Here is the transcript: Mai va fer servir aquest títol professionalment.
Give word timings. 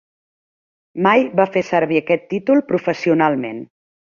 Mai 1.07 1.27
va 1.41 1.45
fer 1.57 1.63
servir 1.69 2.01
aquest 2.01 2.27
títol 2.35 2.65
professionalment. 2.73 3.63